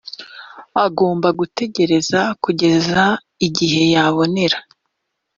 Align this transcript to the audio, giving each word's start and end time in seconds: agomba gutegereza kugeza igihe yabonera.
agomba 0.85 1.27
gutegereza 1.39 2.19
kugeza 2.43 3.01
igihe 3.47 3.81
yabonera. 3.93 4.57